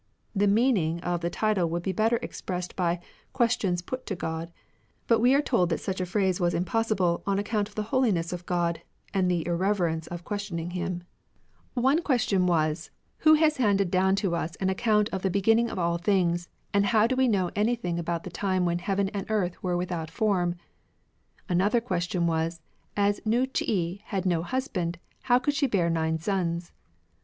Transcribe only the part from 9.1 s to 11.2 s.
and the irreverence of questioning Him.